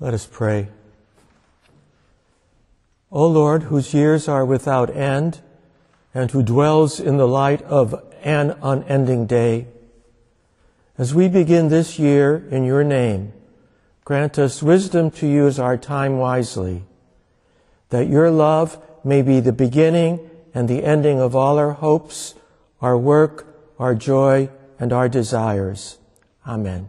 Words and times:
Let 0.00 0.14
us 0.14 0.28
pray. 0.30 0.68
O 3.10 3.26
Lord, 3.26 3.64
whose 3.64 3.94
years 3.94 4.28
are 4.28 4.44
without 4.44 4.94
end, 4.94 5.40
and 6.14 6.30
who 6.30 6.42
dwells 6.42 7.00
in 7.00 7.16
the 7.16 7.28
light 7.28 7.62
of 7.62 7.94
an 8.22 8.56
unending 8.62 9.26
day, 9.26 9.66
as 10.96 11.14
we 11.14 11.28
begin 11.28 11.68
this 11.68 11.98
year 11.98 12.46
in 12.50 12.64
your 12.64 12.84
name, 12.84 13.32
grant 14.04 14.38
us 14.38 14.62
wisdom 14.62 15.10
to 15.12 15.26
use 15.26 15.58
our 15.58 15.76
time 15.76 16.18
wisely, 16.18 16.84
that 17.90 18.08
your 18.08 18.30
love 18.30 18.82
may 19.04 19.22
be 19.22 19.40
the 19.40 19.52
beginning 19.52 20.28
and 20.54 20.68
the 20.68 20.84
ending 20.84 21.20
of 21.20 21.36
all 21.36 21.58
our 21.58 21.72
hopes, 21.72 22.34
our 22.80 22.96
work, 22.96 23.46
our 23.78 23.94
joy, 23.94 24.48
and 24.78 24.92
our 24.92 25.08
desires. 25.08 25.98
Amen. 26.46 26.88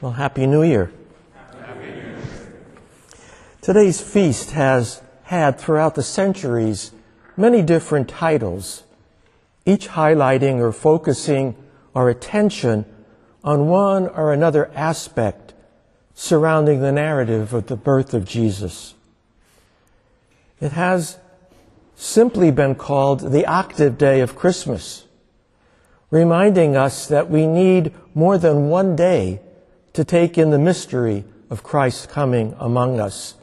Well, 0.00 0.12
Happy 0.12 0.46
New 0.46 0.62
Year. 0.62 0.90
Happy 1.34 1.80
New 1.80 1.94
Year. 1.94 2.18
Today's 3.60 4.00
feast 4.00 4.52
has 4.52 5.02
had 5.24 5.58
throughout 5.58 5.94
the 5.94 6.02
centuries 6.02 6.92
many 7.36 7.60
different 7.60 8.08
titles, 8.08 8.84
each 9.66 9.88
highlighting 9.88 10.54
or 10.54 10.72
focusing 10.72 11.54
our 11.94 12.08
attention 12.08 12.86
on 13.44 13.66
one 13.66 14.08
or 14.08 14.32
another 14.32 14.70
aspect 14.74 15.52
surrounding 16.14 16.80
the 16.80 16.92
narrative 16.92 17.52
of 17.52 17.66
the 17.66 17.76
birth 17.76 18.14
of 18.14 18.24
Jesus. 18.24 18.94
It 20.62 20.72
has 20.72 21.18
simply 21.94 22.50
been 22.50 22.74
called 22.74 23.32
the 23.32 23.44
octave 23.44 23.98
day 23.98 24.20
of 24.20 24.34
Christmas, 24.34 25.04
reminding 26.10 26.74
us 26.74 27.06
that 27.06 27.28
we 27.28 27.46
need 27.46 27.92
more 28.14 28.38
than 28.38 28.70
one 28.70 28.96
day 28.96 29.40
to 29.92 30.04
take 30.04 30.38
in 30.38 30.50
the 30.50 30.58
mystery 30.58 31.24
of 31.48 31.62
Christ's 31.62 32.06
coming 32.06 32.54
among 32.58 33.00
us. 33.00 33.34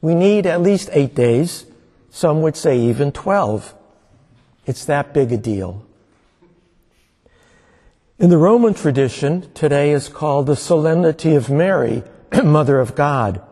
We 0.00 0.14
need 0.14 0.46
at 0.46 0.60
least 0.60 0.90
eight 0.92 1.14
days. 1.14 1.66
Some 2.10 2.42
would 2.42 2.56
say 2.56 2.78
even 2.78 3.12
12. 3.12 3.74
It's 4.66 4.84
that 4.86 5.14
big 5.14 5.32
a 5.32 5.36
deal. 5.36 5.84
In 8.18 8.30
the 8.30 8.38
Roman 8.38 8.74
tradition, 8.74 9.50
today 9.54 9.92
is 9.92 10.08
called 10.08 10.46
the 10.46 10.56
Solemnity 10.56 11.34
of 11.34 11.48
Mary, 11.48 12.02
Mother 12.44 12.78
of 12.78 12.94
God. 12.94 13.42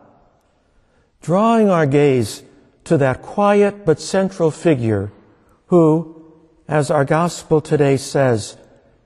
Drawing 1.22 1.70
our 1.70 1.86
gaze 1.86 2.42
to 2.84 2.98
that 2.98 3.22
quiet 3.22 3.86
but 3.86 4.00
central 4.00 4.50
figure 4.50 5.12
who, 5.66 6.22
as 6.66 6.90
our 6.90 7.04
gospel 7.04 7.60
today 7.60 7.96
says, 7.96 8.56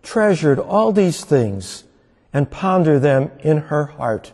treasured 0.03 0.59
all 0.59 0.93
these 0.93 1.25
things 1.25 1.85
and 2.33 2.51
ponder 2.51 2.99
them 2.99 3.31
in 3.41 3.59
her 3.59 3.87
heart, 3.87 4.33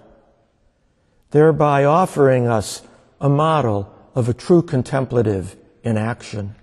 thereby 1.30 1.84
offering 1.84 2.46
us 2.46 2.82
a 3.20 3.28
model 3.28 3.92
of 4.14 4.28
a 4.28 4.34
true 4.34 4.62
contemplative 4.62 5.56
in 5.82 5.96
action. 5.96 6.54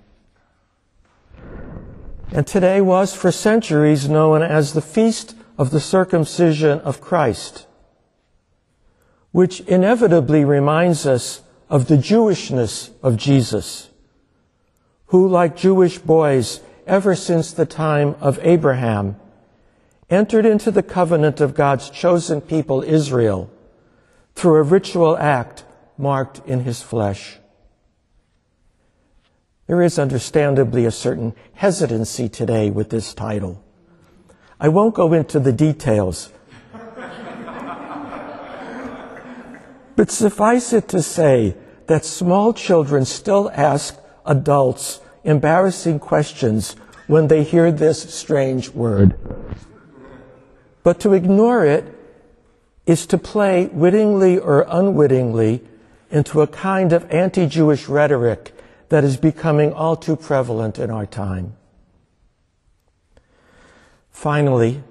And 2.31 2.47
today 2.47 2.81
was 2.81 3.13
for 3.13 3.31
centuries 3.31 4.09
known 4.09 4.41
as 4.41 4.73
the 4.73 4.81
Feast 4.81 5.36
of 5.58 5.72
the 5.72 5.80
Circumcision 5.80 6.80
of 6.80 7.02
Christ, 7.02 7.67
which 9.31 9.61
inevitably 9.61 10.44
reminds 10.44 11.06
us 11.06 11.41
of 11.69 11.88
the 11.88 11.97
Jewishness 11.97 12.91
of 13.02 13.17
Jesus, 13.17 13.89
who, 15.08 15.28
like 15.28 15.56
Jewish 15.56 15.97
boys 15.97 16.61
ever 16.88 17.16
since 17.16 17.52
the 17.52 17.66
time 17.66 18.16
of 18.19 18.39
Abraham, 18.41 19.17
entered 20.09 20.45
into 20.45 20.71
the 20.71 20.83
covenant 20.83 21.41
of 21.41 21.55
God's 21.55 21.89
chosen 21.89 22.41
people, 22.41 22.83
Israel, 22.83 23.49
through 24.35 24.55
a 24.55 24.63
ritual 24.63 25.17
act 25.17 25.66
marked 25.97 26.41
in 26.45 26.61
his 26.61 26.81
flesh. 26.81 27.38
There 29.67 29.81
is 29.81 29.97
understandably 29.97 30.85
a 30.85 30.91
certain 30.91 31.33
hesitancy 31.53 32.29
today 32.29 32.69
with 32.69 32.91
this 32.91 33.15
title. 33.15 33.63
I 34.59 34.67
won't 34.69 34.94
go 34.94 35.11
into 35.13 35.39
the 35.39 35.51
details. 35.51 36.31
but 39.95 40.11
suffice 40.11 40.71
it 40.71 40.88
to 40.89 41.01
say 41.01 41.55
that 41.88 42.05
small 42.05 42.53
children 42.53 43.05
still 43.05 43.49
ask 43.53 43.97
adults 44.25 45.01
embarrassing 45.23 45.99
questions 45.99 46.75
when 47.07 47.27
they 47.27 47.44
hear 47.44 47.71
this 47.71 48.13
strange 48.13 48.69
word. 48.69 49.15
But 50.85 51.00
to 51.00 51.13
ignore 51.13 51.66
it 51.66 51.84
is 52.85 53.07
to 53.07 53.18
play 53.18 53.66
wittingly 53.66 54.38
or 54.38 54.68
unwittingly 54.69 55.63
into 56.12 56.41
a 56.44 56.47
kind 56.47 56.94
of 56.94 57.09
anti-Jewish 57.09 57.88
rhetoric 57.88 58.53
that 58.90 59.03
is 59.03 59.18
becoming 59.18 59.74
all 59.74 59.95
too 59.95 60.16
prevalent 60.16 60.78
in 60.78 60.91
our 60.91 61.07
time. 61.07 61.56
Finally, 64.12 64.84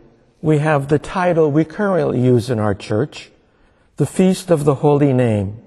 we 0.43 0.59
have 0.59 0.89
the 0.89 0.99
title 0.99 1.53
we 1.53 1.65
currently 1.65 2.21
use 2.21 2.51
in 2.51 2.59
our 2.59 2.75
church, 2.75 3.31
the 3.97 4.05
Feast 4.05 4.51
of 4.51 4.65
the 4.65 4.75
Holy 4.75 5.13
Name, 5.13 5.63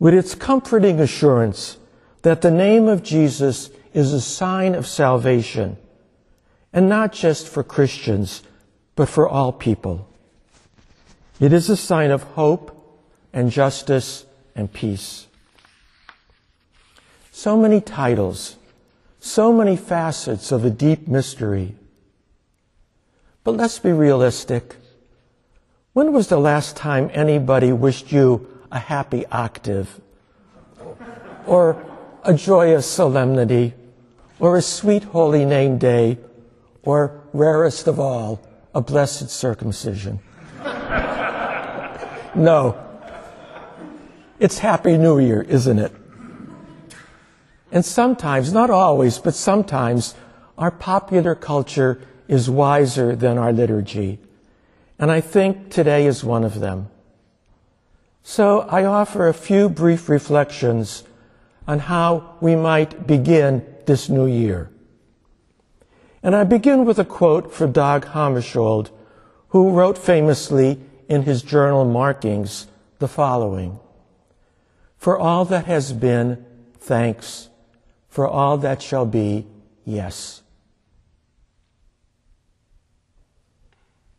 with 0.00 0.12
its 0.12 0.34
comforting 0.34 0.98
assurance 0.98 1.78
that 2.22 2.40
the 2.40 2.50
name 2.50 2.88
of 2.88 3.04
Jesus 3.04 3.70
is 3.92 4.12
a 4.12 4.20
sign 4.20 4.74
of 4.74 4.88
salvation, 4.88 5.76
and 6.72 6.88
not 6.88 7.12
just 7.12 7.46
for 7.46 7.62
Christians, 7.62 8.42
but 8.96 9.08
for 9.08 9.28
all 9.28 9.52
people. 9.52 10.08
It 11.40 11.52
is 11.52 11.68
a 11.68 11.76
sign 11.76 12.10
of 12.10 12.22
hope 12.22 12.70
and 13.32 13.50
justice 13.50 14.24
and 14.54 14.72
peace. 14.72 15.26
So 17.32 17.56
many 17.56 17.80
titles, 17.80 18.56
so 19.18 19.52
many 19.52 19.76
facets 19.76 20.52
of 20.52 20.64
a 20.64 20.70
deep 20.70 21.08
mystery. 21.08 21.74
But 23.42 23.56
let's 23.56 23.78
be 23.78 23.92
realistic. 23.92 24.76
When 25.92 26.12
was 26.12 26.28
the 26.28 26.38
last 26.38 26.76
time 26.76 27.10
anybody 27.12 27.72
wished 27.72 28.12
you 28.12 28.48
a 28.70 28.78
happy 28.78 29.26
octave? 29.26 30.00
Or 31.46 31.84
a 32.22 32.34
joyous 32.34 32.86
solemnity? 32.86 33.74
Or 34.38 34.56
a 34.56 34.62
sweet 34.62 35.04
holy 35.04 35.44
name 35.44 35.78
day? 35.78 36.18
Or 36.82 37.20
rarest 37.32 37.86
of 37.86 37.98
all, 37.98 38.40
a 38.74 38.80
blessed 38.80 39.30
circumcision. 39.30 40.18
no. 42.34 42.80
It's 44.40 44.58
Happy 44.58 44.98
New 44.98 45.20
Year, 45.20 45.42
isn't 45.42 45.78
it? 45.78 45.92
And 47.70 47.84
sometimes, 47.84 48.52
not 48.52 48.70
always, 48.70 49.18
but 49.18 49.34
sometimes, 49.34 50.14
our 50.58 50.70
popular 50.70 51.34
culture 51.34 52.00
is 52.28 52.50
wiser 52.50 53.14
than 53.16 53.38
our 53.38 53.52
liturgy. 53.52 54.18
And 54.98 55.10
I 55.10 55.20
think 55.20 55.70
today 55.70 56.06
is 56.06 56.24
one 56.24 56.44
of 56.44 56.60
them. 56.60 56.88
So 58.22 58.60
I 58.60 58.84
offer 58.84 59.28
a 59.28 59.34
few 59.34 59.68
brief 59.68 60.08
reflections 60.08 61.04
on 61.66 61.78
how 61.78 62.36
we 62.40 62.56
might 62.56 63.06
begin 63.06 63.64
this 63.86 64.08
new 64.08 64.26
year. 64.26 64.70
And 66.24 66.34
I 66.34 66.44
begin 66.44 66.86
with 66.86 66.98
a 66.98 67.04
quote 67.04 67.52
from 67.52 67.72
Dag 67.72 68.06
Hammarskjöld, 68.06 68.88
who 69.48 69.72
wrote 69.72 69.98
famously 69.98 70.80
in 71.06 71.24
his 71.24 71.42
journal 71.42 71.84
markings 71.84 72.66
the 72.98 73.06
following. 73.06 73.78
For 74.96 75.18
all 75.18 75.44
that 75.44 75.66
has 75.66 75.92
been, 75.92 76.46
thanks. 76.78 77.50
For 78.08 78.26
all 78.26 78.56
that 78.56 78.80
shall 78.80 79.04
be, 79.04 79.46
yes. 79.84 80.40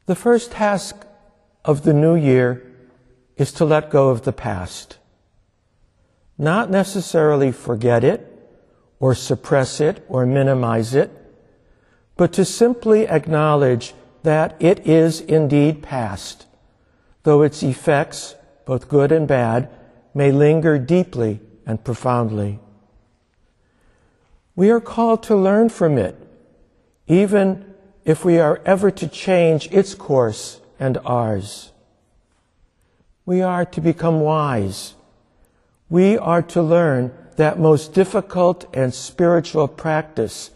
The 0.05 0.15
first 0.15 0.51
task 0.51 1.07
of 1.65 1.81
the 1.81 1.93
new 1.93 2.13
year 2.13 2.71
is 3.35 3.51
to 3.53 3.65
let 3.65 3.89
go 3.89 4.09
of 4.09 4.21
the 4.21 4.31
past. 4.31 4.99
Not 6.37 6.69
necessarily 6.69 7.51
forget 7.51 8.03
it, 8.03 8.31
or 8.99 9.15
suppress 9.15 9.81
it, 9.81 10.05
or 10.07 10.27
minimize 10.27 10.93
it, 10.93 11.24
but 12.17 12.33
to 12.33 12.45
simply 12.45 13.07
acknowledge 13.07 13.93
that 14.23 14.55
it 14.59 14.87
is 14.87 15.21
indeed 15.21 15.83
past, 15.83 16.45
though 17.23 17.41
its 17.41 17.61
effects, 17.61 18.35
both 18.65 18.89
good 18.89 19.11
and 19.11 19.27
bad, 19.27 19.69
may 20.13 20.31
linger 20.31 20.79
deeply 20.79 21.39
and 21.65 21.83
profoundly. 21.83 22.59
We 24.55 24.69
are 24.69 24.79
called 24.79 25.23
to 25.23 25.35
learn 25.35 25.69
from 25.69 25.97
it, 25.97 26.15
even 27.07 27.75
if 28.05 28.23
we 28.23 28.39
are 28.39 28.61
ever 28.65 28.89
to 28.91 29.07
change 29.07 29.67
its 29.71 29.93
course 29.93 30.61
and 30.79 30.97
ours. 31.05 31.71
We 33.25 33.41
are 33.41 33.65
to 33.65 33.81
become 33.81 34.21
wise. 34.21 34.93
We 35.89 36.17
are 36.17 36.41
to 36.43 36.61
learn 36.61 37.11
that 37.35 37.59
most 37.59 37.93
difficult 37.93 38.65
and 38.73 38.93
spiritual 38.93 39.67
practice 39.67 40.51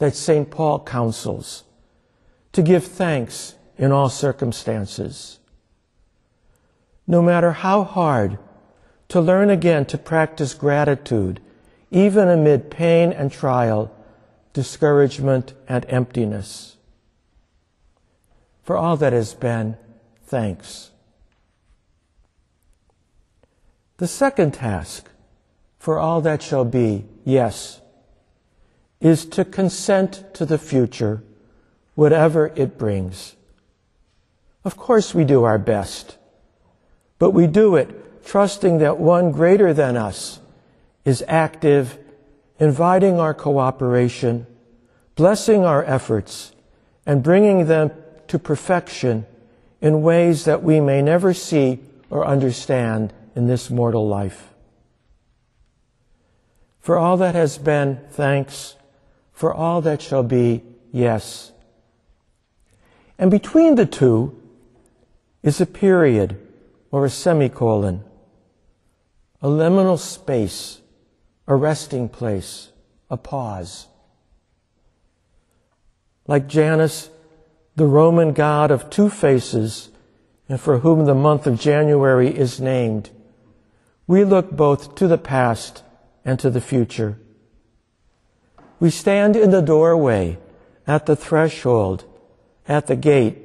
that 0.00 0.16
St. 0.16 0.50
Paul 0.50 0.80
counsels 0.80 1.64
to 2.52 2.62
give 2.62 2.84
thanks 2.84 3.54
in 3.76 3.92
all 3.92 4.08
circumstances. 4.08 5.38
No 7.06 7.22
matter 7.22 7.52
how 7.52 7.84
hard, 7.84 8.38
to 9.08 9.20
learn 9.20 9.50
again 9.50 9.84
to 9.86 9.98
practice 9.98 10.54
gratitude, 10.54 11.40
even 11.90 12.28
amid 12.28 12.70
pain 12.70 13.12
and 13.12 13.30
trial, 13.30 13.94
discouragement 14.52 15.52
and 15.68 15.84
emptiness. 15.88 16.76
For 18.62 18.76
all 18.76 18.96
that 18.96 19.12
has 19.12 19.34
been, 19.34 19.76
thanks. 20.24 20.92
The 23.98 24.08
second 24.08 24.54
task, 24.54 25.10
for 25.78 25.98
all 25.98 26.20
that 26.22 26.40
shall 26.40 26.64
be, 26.64 27.04
yes, 27.24 27.79
is 29.00 29.24
to 29.26 29.44
consent 29.44 30.22
to 30.34 30.44
the 30.44 30.58
future, 30.58 31.22
whatever 31.94 32.52
it 32.54 32.76
brings. 32.78 33.34
Of 34.64 34.76
course, 34.76 35.14
we 35.14 35.24
do 35.24 35.44
our 35.44 35.58
best, 35.58 36.18
but 37.18 37.30
we 37.30 37.46
do 37.46 37.76
it 37.76 38.24
trusting 38.24 38.78
that 38.78 38.98
one 38.98 39.32
greater 39.32 39.72
than 39.72 39.96
us 39.96 40.40
is 41.04 41.24
active, 41.26 41.98
inviting 42.58 43.18
our 43.18 43.32
cooperation, 43.34 44.46
blessing 45.16 45.64
our 45.64 45.82
efforts, 45.84 46.52
and 47.06 47.22
bringing 47.22 47.66
them 47.66 47.90
to 48.28 48.38
perfection 48.38 49.24
in 49.80 50.02
ways 50.02 50.44
that 50.44 50.62
we 50.62 50.78
may 50.78 51.00
never 51.00 51.32
see 51.32 51.78
or 52.10 52.26
understand 52.26 53.12
in 53.34 53.46
this 53.46 53.70
mortal 53.70 54.06
life. 54.06 54.52
For 56.80 56.98
all 56.98 57.16
that 57.18 57.34
has 57.34 57.58
been, 57.58 58.00
thanks. 58.10 58.76
For 59.40 59.54
all 59.54 59.80
that 59.80 60.02
shall 60.02 60.22
be, 60.22 60.62
yes. 60.92 61.52
And 63.18 63.30
between 63.30 63.76
the 63.76 63.86
two 63.86 64.38
is 65.42 65.62
a 65.62 65.64
period 65.64 66.36
or 66.90 67.06
a 67.06 67.08
semicolon, 67.08 68.04
a 69.40 69.48
liminal 69.48 69.98
space, 69.98 70.82
a 71.46 71.56
resting 71.56 72.06
place, 72.06 72.68
a 73.08 73.16
pause. 73.16 73.86
Like 76.26 76.46
Janus, 76.46 77.08
the 77.76 77.86
Roman 77.86 78.34
god 78.34 78.70
of 78.70 78.90
two 78.90 79.08
faces, 79.08 79.88
and 80.50 80.60
for 80.60 80.80
whom 80.80 81.06
the 81.06 81.14
month 81.14 81.46
of 81.46 81.58
January 81.58 82.28
is 82.28 82.60
named, 82.60 83.08
we 84.06 84.22
look 84.22 84.50
both 84.50 84.96
to 84.96 85.08
the 85.08 85.16
past 85.16 85.82
and 86.26 86.38
to 86.40 86.50
the 86.50 86.60
future. 86.60 87.16
We 88.80 88.90
stand 88.90 89.36
in 89.36 89.50
the 89.50 89.60
doorway, 89.60 90.38
at 90.86 91.06
the 91.06 91.14
threshold, 91.14 92.04
at 92.66 92.86
the 92.86 92.96
gate, 92.96 93.38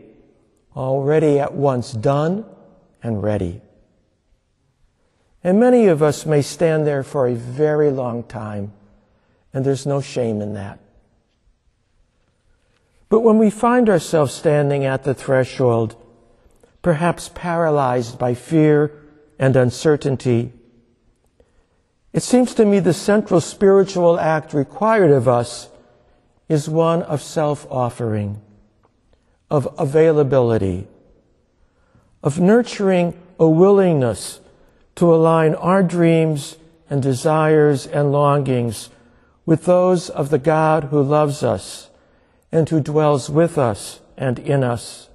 already 0.76 1.40
at 1.40 1.54
once 1.54 1.92
done 1.92 2.46
and 3.04 3.22
ready. 3.22 3.62
And 5.44 5.60
many 5.60 5.88
of 5.88 6.02
us 6.02 6.26
may 6.26 6.42
stand 6.42 6.88
there 6.88 7.04
for 7.04 7.28
a 7.28 7.36
very 7.36 7.92
long 7.92 8.24
time, 8.24 8.72
and 9.54 9.64
there's 9.64 9.86
no 9.86 10.02
shame 10.02 10.42
in 10.42 10.54
that. 10.54 10.80
But 13.10 13.20
when 13.20 13.38
we 13.38 13.50
find 13.50 13.90
ourselves 13.90 14.34
standing 14.34 14.86
at 14.86 15.04
the 15.04 15.14
threshold, 15.14 15.96
perhaps 16.82 17.30
paralyzed 17.36 18.18
by 18.18 18.34
fear 18.34 18.92
and 19.38 19.56
uncertainty, 19.56 20.54
it 22.16 22.24
seems 22.24 22.54
to 22.56 22.66
me 22.66 22.80
the 22.80 22.94
central 22.94 23.42
spiritual 23.42 24.18
act 24.18 24.54
required 24.54 25.12
of 25.12 25.28
us 25.28 25.68
is 26.48 26.70
one 26.70 27.04
of 27.04 27.22
self-offering, 27.22 28.42
of 29.52 29.68
availability, 29.78 30.88
of 32.24 32.40
nurturing 32.40 33.14
a 33.38 33.50
willingness 33.50 34.40
to 34.96 35.14
align 35.14 35.56
our 35.56 35.84
dreams 35.84 36.56
and 36.90 37.04
desires 37.04 37.86
and 37.86 38.14
longings 38.14 38.90
with 39.46 39.66
those 39.66 40.10
of 40.10 40.30
the 40.30 40.40
God 40.40 40.86
who 40.86 41.02
loves 41.02 41.44
us 41.44 41.90
and 42.50 42.70
who 42.70 42.80
dwells 42.80 43.30
with 43.30 43.58
us 43.58 44.00
and 44.16 44.40
in 44.40 44.64
us. 44.64 45.10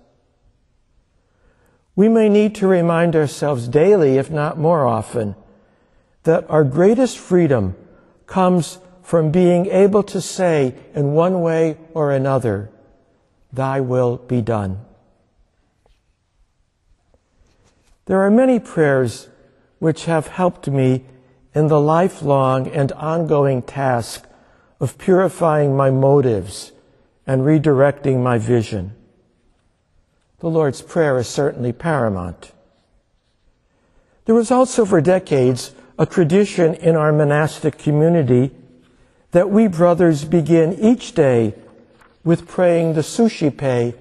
We 1.97 2.11
may 2.11 2.29
need 2.29 2.55
to 2.56 2.69
remind 2.69 3.17
ourselves 3.17 3.69
daily, 3.69 4.19
if 4.19 4.31
not 4.31 4.58
more 4.58 4.87
often, 4.87 5.35
that 6.25 6.49
our 6.50 6.64
greatest 6.64 7.19
freedom 7.19 7.75
comes 8.26 8.78
from 9.02 9.31
being 9.31 9.67
able 9.67 10.02
to 10.05 10.20
say 10.20 10.75
in 10.94 11.12
one 11.12 11.40
way 11.40 11.76
or 11.94 12.12
another, 12.12 12.70
Thy 13.52 13.81
will 13.81 14.19
be 14.19 14.40
done. 14.40 14.81
There 18.06 18.20
are 18.20 18.31
many 18.31 18.61
prayers 18.61 19.28
which 19.78 20.05
have 20.05 20.28
helped 20.28 20.69
me 20.69 21.05
in 21.55 21.67
the 21.67 21.81
lifelong 21.81 22.69
and 22.69 22.93
ongoing 22.93 23.62
task 23.62 24.26
of 24.78 24.99
purifying 24.99 25.76
my 25.76 25.90
motives 25.90 26.73
and 27.26 27.43
redirecting 27.43 28.23
my 28.23 28.38
vision. 28.38 28.94
The 30.38 30.49
Lord's 30.50 30.82
Prayer 30.82 31.19
is 31.19 31.28
certainly 31.28 31.73
paramount. 31.73 32.52
There 34.25 34.34
was 34.34 34.50
also 34.50 34.84
for 34.84 35.00
decades 35.00 35.73
a 36.00 36.06
tradition 36.06 36.73
in 36.76 36.97
our 36.97 37.12
monastic 37.12 37.76
community 37.76 38.50
that 39.32 39.50
we 39.50 39.67
brothers 39.69 40.25
begin 40.25 40.73
each 40.81 41.12
day 41.12 41.55
with 42.25 42.49
praying 42.49 42.94
the 42.94 43.02
Suscipe 43.02 43.94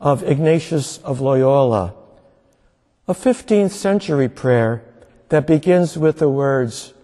of 0.00 0.22
Ignatius 0.22 0.98
of 0.98 1.20
Loyola, 1.20 1.92
a 3.08 3.14
15th 3.14 3.72
century 3.72 4.28
prayer 4.28 4.84
that 5.28 5.44
begins 5.44 5.98
with 5.98 6.20
the 6.20 6.28
words, 6.28 6.94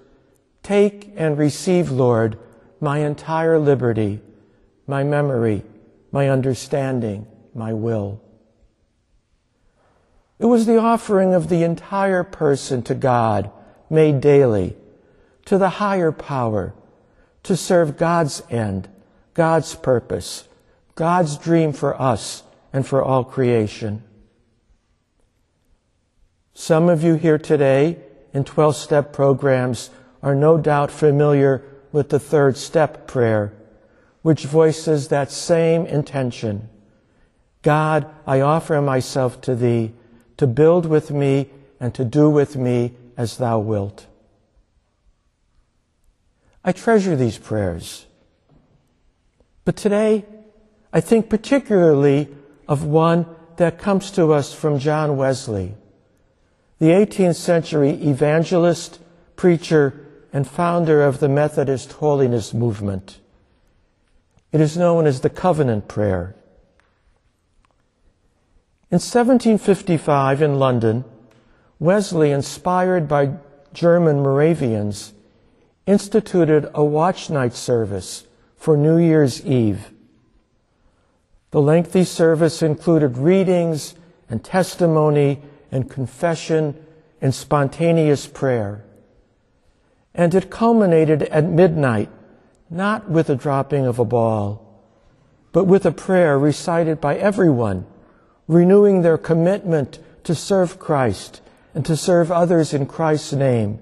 Take 0.62 1.12
and 1.16 1.36
receive, 1.36 1.90
Lord, 1.90 2.38
my 2.80 2.98
entire 2.98 3.58
liberty, 3.58 4.20
my 4.86 5.02
memory, 5.02 5.64
my 6.12 6.28
understanding, 6.28 7.26
my 7.52 7.72
will. 7.72 8.22
It 10.38 10.46
was 10.46 10.66
the 10.66 10.78
offering 10.78 11.34
of 11.34 11.48
the 11.48 11.64
entire 11.64 12.22
person 12.22 12.80
to 12.82 12.94
God 12.94 13.50
made 13.94 14.20
daily 14.20 14.76
to 15.46 15.56
the 15.56 15.68
higher 15.68 16.12
power 16.12 16.74
to 17.44 17.56
serve 17.56 17.96
God's 17.96 18.42
end, 18.50 18.88
God's 19.34 19.74
purpose, 19.74 20.48
God's 20.94 21.38
dream 21.38 21.72
for 21.72 22.00
us 22.00 22.42
and 22.72 22.86
for 22.86 23.02
all 23.02 23.24
creation. 23.24 24.02
Some 26.54 26.88
of 26.88 27.02
you 27.02 27.14
here 27.14 27.38
today 27.38 27.98
in 28.32 28.44
12 28.44 28.76
step 28.76 29.12
programs 29.12 29.90
are 30.22 30.34
no 30.34 30.58
doubt 30.58 30.90
familiar 30.90 31.62
with 31.92 32.08
the 32.08 32.18
third 32.18 32.56
step 32.56 33.06
prayer, 33.06 33.52
which 34.22 34.44
voices 34.44 35.08
that 35.08 35.30
same 35.30 35.86
intention. 35.86 36.68
God, 37.62 38.06
I 38.26 38.40
offer 38.40 38.80
myself 38.80 39.40
to 39.42 39.54
thee 39.54 39.92
to 40.36 40.46
build 40.46 40.86
with 40.86 41.10
me 41.10 41.50
and 41.78 41.94
to 41.94 42.04
do 42.04 42.28
with 42.30 42.56
me 42.56 42.94
as 43.16 43.36
thou 43.36 43.58
wilt. 43.58 44.06
I 46.64 46.72
treasure 46.72 47.14
these 47.14 47.38
prayers. 47.38 48.06
But 49.64 49.76
today, 49.76 50.24
I 50.92 51.00
think 51.00 51.28
particularly 51.28 52.28
of 52.66 52.84
one 52.84 53.26
that 53.56 53.78
comes 53.78 54.10
to 54.12 54.32
us 54.32 54.54
from 54.54 54.78
John 54.78 55.16
Wesley, 55.16 55.74
the 56.78 56.90
18th 56.90 57.36
century 57.36 57.90
evangelist, 57.90 59.00
preacher, 59.36 60.00
and 60.32 60.46
founder 60.46 61.02
of 61.02 61.20
the 61.20 61.28
Methodist 61.28 61.92
holiness 61.92 62.52
movement. 62.52 63.20
It 64.52 64.60
is 64.60 64.76
known 64.76 65.06
as 65.06 65.20
the 65.20 65.30
Covenant 65.30 65.88
Prayer. 65.88 66.34
In 68.90 69.00
1755 69.00 70.42
in 70.42 70.58
London, 70.58 71.04
Wesley, 71.78 72.30
inspired 72.30 73.08
by 73.08 73.34
German 73.72 74.22
Moravians, 74.22 75.12
instituted 75.86 76.70
a 76.74 76.84
watch 76.84 77.28
night 77.28 77.52
service 77.52 78.26
for 78.56 78.76
New 78.76 78.96
Year's 78.96 79.44
Eve. 79.44 79.90
The 81.50 81.60
lengthy 81.60 82.04
service 82.04 82.62
included 82.62 83.18
readings 83.18 83.94
and 84.28 84.42
testimony 84.42 85.42
and 85.70 85.90
confession 85.90 86.74
and 87.20 87.34
spontaneous 87.34 88.26
prayer. 88.26 88.84
And 90.14 90.34
it 90.34 90.50
culminated 90.50 91.24
at 91.24 91.44
midnight, 91.44 92.08
not 92.70 93.10
with 93.10 93.26
the 93.26 93.36
dropping 93.36 93.86
of 93.86 93.98
a 93.98 94.04
ball, 94.04 94.60
but 95.52 95.64
with 95.64 95.84
a 95.84 95.92
prayer 95.92 96.38
recited 96.38 97.00
by 97.00 97.16
everyone, 97.16 97.86
renewing 98.48 99.02
their 99.02 99.18
commitment 99.18 99.98
to 100.24 100.34
serve 100.34 100.78
Christ 100.78 101.40
and 101.74 101.84
to 101.84 101.96
serve 101.96 102.30
others 102.30 102.72
in 102.72 102.86
Christ's 102.86 103.32
name 103.32 103.80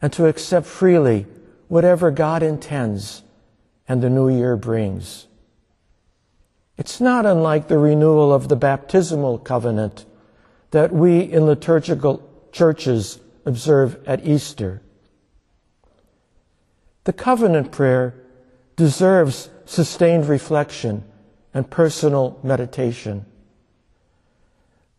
and 0.00 0.12
to 0.12 0.26
accept 0.26 0.66
freely 0.66 1.26
whatever 1.68 2.10
God 2.10 2.42
intends 2.42 3.22
and 3.88 4.02
the 4.02 4.10
new 4.10 4.28
year 4.28 4.56
brings. 4.56 5.26
It's 6.76 7.00
not 7.00 7.26
unlike 7.26 7.68
the 7.68 7.78
renewal 7.78 8.32
of 8.32 8.48
the 8.48 8.56
baptismal 8.56 9.38
covenant 9.38 10.04
that 10.70 10.92
we 10.92 11.20
in 11.20 11.46
liturgical 11.46 12.22
churches 12.52 13.18
observe 13.44 13.98
at 14.06 14.26
Easter. 14.26 14.82
The 17.04 17.12
covenant 17.12 17.72
prayer 17.72 18.14
deserves 18.76 19.48
sustained 19.64 20.28
reflection 20.28 21.04
and 21.54 21.70
personal 21.70 22.38
meditation. 22.42 23.24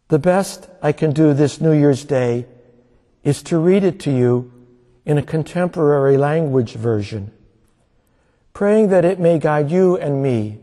The 0.09 0.19
best 0.19 0.69
I 0.81 0.93
can 0.93 1.11
do 1.11 1.33
this 1.33 1.59
New 1.59 1.73
Year's 1.73 2.05
Day 2.05 2.45
is 3.23 3.43
to 3.43 3.57
read 3.57 3.83
it 3.83 3.99
to 4.01 4.11
you 4.11 4.53
in 5.05 5.17
a 5.17 5.23
contemporary 5.23 6.17
language 6.17 6.73
version, 6.73 7.31
praying 8.53 8.87
that 8.89 9.03
it 9.03 9.19
may 9.19 9.37
guide 9.37 9.69
you 9.69 9.97
and 9.97 10.23
me 10.23 10.59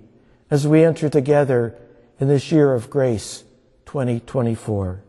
as 0.50 0.66
we 0.66 0.82
enter 0.82 1.10
together 1.10 1.74
in 2.18 2.28
this 2.28 2.50
year 2.50 2.72
of 2.72 2.88
grace 2.88 3.44
2024. 3.86 5.02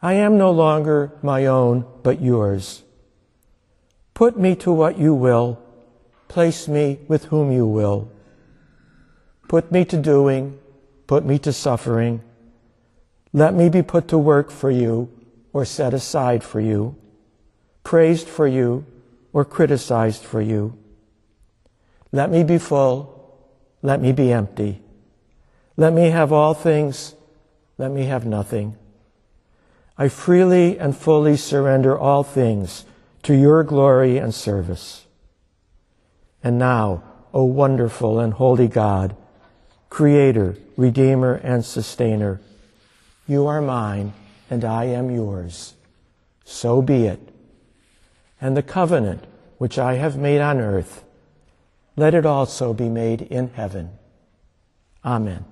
I 0.00 0.14
am 0.14 0.36
no 0.36 0.50
longer 0.50 1.12
my 1.22 1.46
own, 1.46 1.86
but 2.02 2.20
yours. 2.20 2.82
Put 4.14 4.38
me 4.38 4.54
to 4.56 4.72
what 4.72 4.98
you 4.98 5.14
will, 5.14 5.60
place 6.28 6.68
me 6.68 7.00
with 7.08 7.26
whom 7.26 7.50
you 7.50 7.66
will. 7.66 8.10
Put 9.52 9.70
me 9.70 9.84
to 9.84 9.98
doing, 9.98 10.58
put 11.06 11.26
me 11.26 11.38
to 11.40 11.52
suffering. 11.52 12.22
Let 13.34 13.52
me 13.52 13.68
be 13.68 13.82
put 13.82 14.08
to 14.08 14.16
work 14.16 14.50
for 14.50 14.70
you 14.70 15.10
or 15.52 15.66
set 15.66 15.92
aside 15.92 16.42
for 16.42 16.58
you, 16.58 16.96
praised 17.84 18.26
for 18.26 18.46
you 18.46 18.86
or 19.30 19.44
criticized 19.44 20.24
for 20.24 20.40
you. 20.40 20.78
Let 22.12 22.30
me 22.30 22.44
be 22.44 22.56
full, 22.56 23.44
let 23.82 24.00
me 24.00 24.12
be 24.12 24.32
empty. 24.32 24.80
Let 25.76 25.92
me 25.92 26.08
have 26.08 26.32
all 26.32 26.54
things, 26.54 27.14
let 27.76 27.90
me 27.90 28.06
have 28.06 28.24
nothing. 28.24 28.78
I 29.98 30.08
freely 30.08 30.78
and 30.78 30.96
fully 30.96 31.36
surrender 31.36 31.98
all 31.98 32.22
things 32.22 32.86
to 33.24 33.34
your 33.34 33.64
glory 33.64 34.16
and 34.16 34.34
service. 34.34 35.04
And 36.42 36.58
now, 36.58 37.04
O 37.34 37.44
wonderful 37.44 38.18
and 38.18 38.32
holy 38.32 38.66
God, 38.66 39.14
Creator, 39.92 40.56
Redeemer, 40.78 41.34
and 41.34 41.62
Sustainer, 41.62 42.40
you 43.28 43.46
are 43.46 43.60
mine 43.60 44.14
and 44.48 44.64
I 44.64 44.84
am 44.84 45.10
yours. 45.10 45.74
So 46.46 46.80
be 46.80 47.04
it. 47.04 47.20
And 48.40 48.56
the 48.56 48.62
covenant 48.62 49.22
which 49.58 49.78
I 49.78 49.96
have 49.96 50.16
made 50.16 50.40
on 50.40 50.60
earth, 50.60 51.04
let 51.94 52.14
it 52.14 52.24
also 52.24 52.72
be 52.72 52.88
made 52.88 53.20
in 53.20 53.48
heaven. 53.48 53.90
Amen. 55.04 55.44